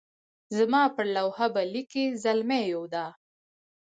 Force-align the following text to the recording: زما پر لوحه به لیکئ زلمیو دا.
زما 0.57 0.83
پر 0.95 1.05
لوحه 1.15 1.47
به 1.53 1.61
لیکئ 1.73 2.05
زلمیو 2.23 2.83
دا. 2.93 3.05